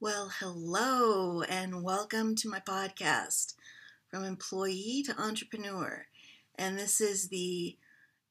Well, 0.00 0.32
hello, 0.40 1.42
and 1.42 1.84
welcome 1.84 2.34
to 2.36 2.48
my 2.48 2.58
podcast 2.58 3.54
from 4.10 4.24
employee 4.24 5.04
to 5.06 5.18
entrepreneur. 5.18 6.06
And 6.56 6.76
this 6.76 7.00
is 7.00 7.28
the 7.28 7.78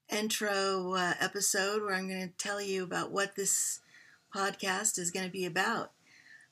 intro 0.09 0.93
uh, 0.93 1.13
episode 1.21 1.81
where 1.81 1.95
I'm 1.95 2.09
going 2.09 2.27
to 2.27 2.37
tell 2.37 2.61
you 2.61 2.83
about 2.83 3.11
what 3.11 3.35
this 3.35 3.79
podcast 4.35 4.99
is 4.99 5.09
going 5.09 5.25
to 5.25 5.31
be 5.31 5.45
about. 5.45 5.93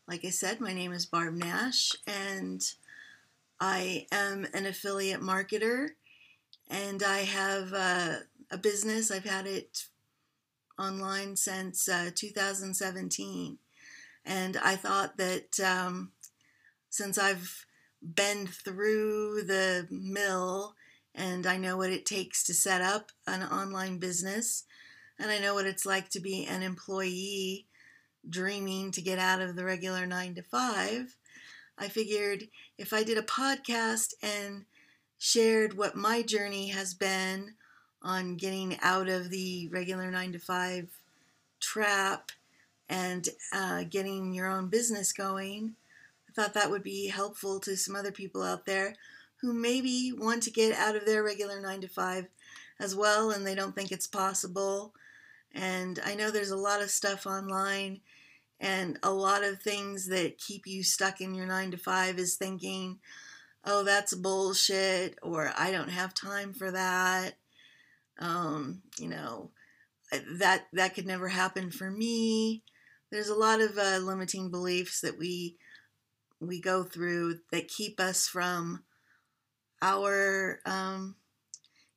Like 0.07 0.23
I 0.23 0.29
said, 0.29 0.61
my 0.61 0.73
name 0.73 0.93
is 0.93 1.05
Barb 1.05 1.35
Nash, 1.35 1.91
and 2.07 2.63
I 3.59 4.07
am 4.13 4.47
an 4.53 4.65
affiliate 4.65 5.21
marketer, 5.21 5.89
and 6.69 7.03
I 7.03 7.19
have 7.19 7.73
uh, 7.73 8.15
a 8.49 8.57
business. 8.57 9.11
I've 9.11 9.25
had 9.25 9.45
it 9.45 9.87
online 10.79 11.35
since 11.35 11.89
uh, 11.89 12.11
2017 12.15 13.57
and 14.25 14.57
I 14.57 14.75
thought 14.75 15.17
that 15.17 15.59
um, 15.59 16.11
since 16.89 17.17
I've 17.17 17.65
been 18.01 18.47
through 18.47 19.43
the 19.43 19.87
mill 19.89 20.75
and 21.13 21.45
I 21.45 21.57
know 21.57 21.77
what 21.77 21.91
it 21.91 22.05
takes 22.05 22.43
to 22.45 22.53
set 22.53 22.81
up 22.81 23.11
an 23.27 23.43
online 23.43 23.97
business, 23.97 24.63
and 25.19 25.29
I 25.29 25.39
know 25.39 25.53
what 25.53 25.65
it's 25.65 25.85
like 25.85 26.09
to 26.09 26.19
be 26.19 26.45
an 26.45 26.63
employee 26.63 27.67
dreaming 28.29 28.91
to 28.91 29.01
get 29.01 29.19
out 29.19 29.41
of 29.41 29.55
the 29.55 29.65
regular 29.65 30.05
nine 30.05 30.35
to 30.35 30.43
five, 30.43 31.15
I 31.77 31.87
figured 31.87 32.45
if 32.77 32.93
I 32.93 33.03
did 33.03 33.17
a 33.17 33.23
podcast 33.23 34.13
and 34.21 34.65
shared 35.17 35.77
what 35.77 35.95
my 35.95 36.21
journey 36.21 36.69
has 36.69 36.93
been 36.93 37.55
on 38.01 38.35
getting 38.35 38.77
out 38.81 39.07
of 39.07 39.29
the 39.29 39.67
regular 39.69 40.09
nine 40.09 40.31
to 40.33 40.39
five 40.39 40.89
trap 41.59 42.31
and 42.91 43.29
uh, 43.53 43.83
getting 43.89 44.33
your 44.33 44.47
own 44.47 44.67
business 44.67 45.13
going. 45.13 45.75
I 46.29 46.33
thought 46.33 46.53
that 46.55 46.69
would 46.69 46.83
be 46.83 47.07
helpful 47.07 47.59
to 47.61 47.77
some 47.77 47.95
other 47.95 48.11
people 48.11 48.43
out 48.43 48.65
there 48.65 48.95
who 49.37 49.53
maybe 49.53 50.11
want 50.15 50.43
to 50.43 50.51
get 50.51 50.77
out 50.77 50.97
of 50.97 51.05
their 51.05 51.23
regular 51.23 51.61
nine 51.61 51.79
to 51.81 51.87
five 51.87 52.27
as 52.79 52.93
well 52.93 53.31
and 53.31 53.47
they 53.47 53.55
don't 53.55 53.73
think 53.73 53.91
it's 53.91 54.07
possible. 54.07 54.93
And 55.53 55.99
I 56.05 56.15
know 56.15 56.31
there's 56.31 56.51
a 56.51 56.57
lot 56.57 56.81
of 56.81 56.89
stuff 56.89 57.25
online 57.25 58.01
and 58.59 58.99
a 59.01 59.11
lot 59.11 59.43
of 59.43 59.61
things 59.61 60.07
that 60.09 60.37
keep 60.37 60.67
you 60.67 60.83
stuck 60.83 61.21
in 61.21 61.33
your 61.33 61.47
nine 61.47 61.71
to 61.71 61.77
five 61.77 62.19
is 62.19 62.35
thinking, 62.35 62.99
oh, 63.65 63.83
that's 63.83 64.13
bullshit, 64.13 65.17
or 65.23 65.51
I 65.57 65.71
don't 65.71 65.89
have 65.89 66.13
time 66.13 66.53
for 66.53 66.71
that. 66.71 67.35
Um, 68.19 68.81
you 68.99 69.07
know, 69.07 69.49
that 70.33 70.67
that 70.73 70.93
could 70.93 71.07
never 71.07 71.29
happen 71.29 71.71
for 71.71 71.89
me 71.89 72.63
there's 73.11 73.29
a 73.29 73.35
lot 73.35 73.61
of 73.61 73.77
uh, 73.77 73.97
limiting 73.97 74.49
beliefs 74.49 75.01
that 75.01 75.17
we 75.17 75.57
we 76.39 76.59
go 76.59 76.83
through 76.83 77.39
that 77.51 77.67
keep 77.67 77.99
us 77.99 78.27
from 78.27 78.83
our 79.81 80.59
um, 80.65 81.15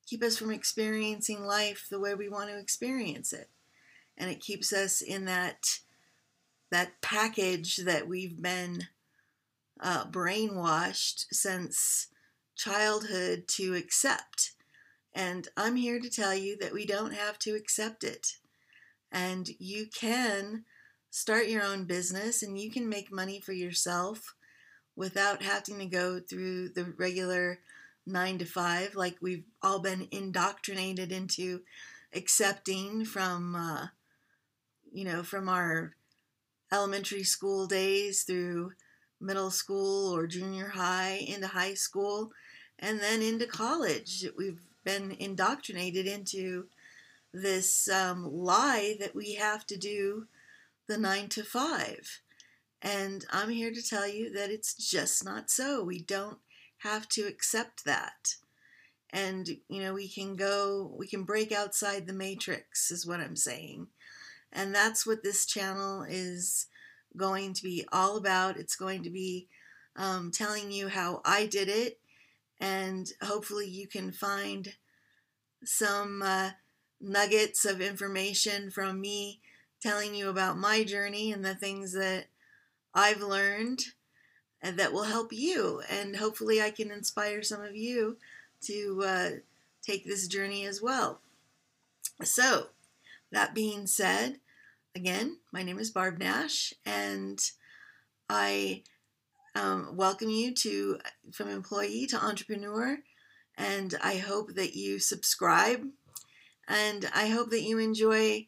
keep 0.05 0.21
us 0.21 0.37
from 0.37 0.51
experiencing 0.51 1.43
life 1.43 1.87
the 1.89 1.99
way 1.99 2.13
we 2.13 2.29
want 2.29 2.49
to 2.49 2.59
experience 2.59 3.33
it. 3.33 3.49
And 4.17 4.29
it 4.29 4.39
keeps 4.39 4.71
us 4.71 5.01
in 5.01 5.25
that 5.25 5.79
that 6.71 7.01
package 7.01 7.77
that 7.77 8.07
we've 8.07 8.41
been 8.41 8.83
uh, 9.79 10.05
brainwashed 10.05 11.25
since 11.31 12.07
childhood 12.55 13.47
to 13.47 13.73
accept. 13.73 14.51
And 15.13 15.47
i'm 15.55 15.75
here 15.75 15.99
to 15.99 16.09
tell 16.09 16.35
you 16.35 16.57
that 16.57 16.73
we 16.73 16.85
don't 16.85 17.13
have 17.13 17.39
to 17.39 17.55
accept 17.55 18.03
it. 18.03 18.37
And 19.11 19.49
you 19.59 19.87
can 19.87 20.65
start 21.15 21.47
your 21.47 21.63
own 21.63 21.85
business 21.85 22.43
and 22.43 22.59
you 22.59 22.69
can 22.69 22.89
make 22.89 23.09
money 23.09 23.39
for 23.39 23.53
yourself 23.53 24.35
without 24.97 25.41
having 25.41 25.79
to 25.79 25.85
go 25.85 26.19
through 26.19 26.67
the 26.67 26.83
regular 26.97 27.57
nine 28.05 28.37
to 28.37 28.43
five 28.43 28.95
like 28.95 29.15
we've 29.21 29.45
all 29.63 29.79
been 29.79 30.09
indoctrinated 30.11 31.13
into 31.13 31.61
accepting 32.13 33.05
from 33.05 33.55
uh, 33.55 33.87
you 34.91 35.05
know 35.05 35.23
from 35.23 35.47
our 35.47 35.93
elementary 36.73 37.23
school 37.23 37.65
days 37.65 38.23
through 38.23 38.73
middle 39.21 39.51
school 39.51 40.13
or 40.13 40.27
junior 40.27 40.67
high 40.67 41.23
into 41.25 41.47
high 41.47 41.75
school 41.75 42.29
and 42.77 42.99
then 42.99 43.21
into 43.21 43.47
college. 43.47 44.25
We've 44.37 44.59
been 44.83 45.15
indoctrinated 45.17 46.07
into 46.07 46.65
this 47.33 47.87
um, 47.87 48.29
lie 48.29 48.97
that 48.99 49.15
we 49.15 49.35
have 49.35 49.65
to 49.67 49.77
do 49.77 50.27
the 50.87 50.97
nine 50.97 51.29
to 51.29 51.43
five. 51.43 52.21
And 52.81 53.25
I'm 53.31 53.49
here 53.49 53.71
to 53.71 53.81
tell 53.81 54.07
you 54.07 54.31
that 54.33 54.51
it's 54.51 54.73
just 54.75 55.25
not 55.25 55.49
so. 55.49 55.83
We 55.83 55.99
don't 55.99 56.37
have 56.79 57.09
to 57.09 57.23
accept 57.23 57.85
that. 57.85 58.35
And, 59.11 59.47
you 59.69 59.81
know, 59.81 59.93
we 59.93 60.09
can 60.09 60.35
go, 60.35 60.93
we 60.97 61.07
can 61.07 61.23
break 61.23 61.51
outside 61.51 62.05
the 62.05 62.13
matrix, 62.13 62.91
is 62.91 63.07
what 63.07 63.19
I'm 63.19 63.35
saying. 63.35 63.87
And 64.51 64.75
that's 64.75 65.05
what 65.05 65.23
this 65.23 65.45
channel 65.45 66.05
is 66.07 66.67
going 67.15 67.53
to 67.53 67.63
be 67.63 67.85
all 67.91 68.17
about. 68.17 68.57
It's 68.57 68.75
going 68.75 69.03
to 69.03 69.09
be 69.09 69.47
um, 69.95 70.31
telling 70.31 70.71
you 70.71 70.89
how 70.89 71.21
I 71.25 71.45
did 71.45 71.69
it. 71.69 71.99
And 72.59 73.09
hopefully, 73.21 73.67
you 73.67 73.87
can 73.87 74.11
find 74.11 74.75
some 75.63 76.21
uh, 76.21 76.51
nuggets 77.01 77.65
of 77.65 77.81
information 77.81 78.71
from 78.71 79.01
me 79.01 79.41
telling 79.85 80.15
you 80.15 80.29
about 80.29 80.57
my 80.57 80.83
journey 80.83 81.31
and 81.31 81.45
the 81.45 81.53
things 81.53 81.93
that 81.93 82.25
I've 82.95 83.21
learned 83.21 83.83
and 84.59 84.79
that 84.79 84.91
will 84.91 85.03
help 85.03 85.31
you. 85.31 85.83
And 85.87 86.15
hopefully, 86.15 86.59
I 86.59 86.71
can 86.71 86.89
inspire 86.89 87.43
some 87.43 87.61
of 87.61 87.75
you 87.75 88.17
to 88.61 89.03
uh, 89.05 89.29
take 89.83 90.03
this 90.03 90.27
journey 90.27 90.65
as 90.65 90.81
well. 90.81 91.21
So, 92.23 92.69
that 93.31 93.53
being 93.53 93.85
said, 93.85 94.39
again, 94.95 95.37
my 95.51 95.61
name 95.61 95.77
is 95.77 95.91
Barb 95.91 96.17
Nash, 96.17 96.73
and 96.83 97.39
I 98.27 98.81
um, 99.53 99.89
welcome 99.93 100.31
you 100.31 100.51
to 100.55 100.97
from 101.31 101.47
employee 101.47 102.07
to 102.07 102.17
entrepreneur. 102.17 102.97
And 103.55 103.93
I 104.03 104.17
hope 104.17 104.55
that 104.55 104.75
you 104.75 104.97
subscribe, 104.97 105.85
and 106.67 107.07
I 107.13 107.27
hope 107.27 107.51
that 107.51 107.61
you 107.61 107.77
enjoy 107.77 108.47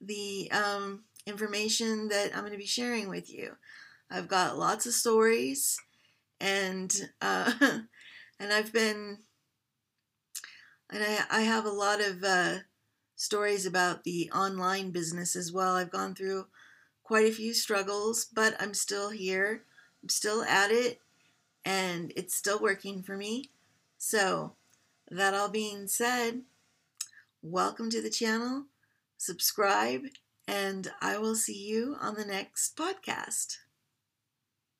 the 0.00 0.50
um, 0.52 1.04
information 1.26 2.08
that 2.08 2.32
I'm 2.34 2.40
going 2.40 2.52
to 2.52 2.58
be 2.58 2.66
sharing 2.66 3.08
with 3.08 3.32
you. 3.32 3.56
I've 4.10 4.28
got 4.28 4.58
lots 4.58 4.86
of 4.86 4.92
stories, 4.92 5.78
and 6.40 6.94
uh, 7.20 7.52
and 8.40 8.52
I've 8.52 8.72
been 8.72 9.18
and 10.90 11.02
I, 11.02 11.38
I 11.38 11.40
have 11.42 11.64
a 11.64 11.70
lot 11.70 12.00
of 12.00 12.22
uh, 12.22 12.58
stories 13.16 13.66
about 13.66 14.04
the 14.04 14.30
online 14.34 14.90
business 14.90 15.34
as 15.34 15.52
well. 15.52 15.74
I've 15.74 15.90
gone 15.90 16.14
through 16.14 16.46
quite 17.02 17.26
a 17.26 17.32
few 17.32 17.54
struggles, 17.54 18.24
but 18.24 18.54
I'm 18.60 18.74
still 18.74 19.10
here. 19.10 19.62
I'm 20.02 20.08
still 20.08 20.44
at 20.44 20.70
it, 20.70 21.00
and 21.64 22.12
it's 22.16 22.34
still 22.34 22.60
working 22.60 23.02
for 23.02 23.16
me. 23.16 23.50
So, 23.98 24.52
that 25.10 25.34
all 25.34 25.48
being 25.48 25.88
said, 25.88 26.42
welcome 27.42 27.90
to 27.90 28.02
the 28.02 28.10
channel 28.10 28.66
subscribe, 29.16 30.02
and 30.46 30.90
I 31.00 31.18
will 31.18 31.34
see 31.34 31.58
you 31.58 31.96
on 32.00 32.14
the 32.14 32.24
next 32.24 32.76
podcast. 32.76 33.56